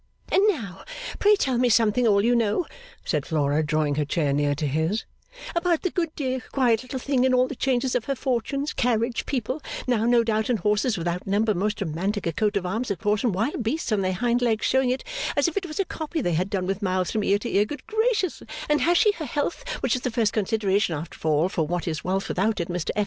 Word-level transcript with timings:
'And 0.31 0.41
now 0.47 0.83
pray 1.19 1.35
tell 1.35 1.59
me 1.59 1.69
something 1.69 2.07
all 2.07 2.25
you 2.25 2.33
know,' 2.33 2.65
said 3.05 3.23
Flora, 3.23 3.61
drawing 3.63 3.93
her 4.01 4.03
chair 4.03 4.33
near 4.33 4.55
to 4.55 4.65
his, 4.65 5.05
'about 5.55 5.83
the 5.83 5.91
good 5.91 6.09
dear 6.15 6.41
quiet 6.51 6.81
little 6.81 6.97
thing 6.97 7.23
and 7.23 7.35
all 7.35 7.47
the 7.47 7.55
changes 7.55 7.93
of 7.93 8.05
her 8.05 8.15
fortunes 8.15 8.73
carriage 8.73 9.27
people 9.27 9.61
now 9.85 10.05
no 10.07 10.23
doubt 10.23 10.49
and 10.49 10.57
horses 10.57 10.97
without 10.97 11.27
number 11.27 11.53
most 11.53 11.79
romantic, 11.81 12.25
a 12.25 12.33
coat 12.33 12.57
of 12.57 12.65
arms 12.65 12.89
of 12.89 12.97
course 12.97 13.23
and 13.23 13.35
wild 13.35 13.61
beasts 13.61 13.91
on 13.91 14.01
their 14.01 14.13
hind 14.13 14.41
legs 14.41 14.65
showing 14.65 14.89
it 14.89 15.03
as 15.37 15.47
if 15.47 15.55
it 15.55 15.67
was 15.67 15.79
a 15.79 15.85
copy 15.85 16.19
they 16.19 16.33
had 16.33 16.49
done 16.49 16.65
with 16.65 16.81
mouths 16.81 17.11
from 17.11 17.23
ear 17.23 17.37
to 17.37 17.51
ear 17.53 17.65
good 17.65 17.85
gracious, 17.85 18.41
and 18.67 18.81
has 18.81 18.97
she 18.97 19.11
her 19.11 19.25
health 19.25 19.69
which 19.83 19.93
is 19.95 20.01
the 20.01 20.09
first 20.09 20.33
consideration 20.33 20.95
after 20.95 21.27
all 21.27 21.47
for 21.47 21.67
what 21.67 21.87
is 21.87 22.03
wealth 22.03 22.27
without 22.27 22.59
it 22.59 22.69
Mr 22.69 22.89
F. 22.95 22.99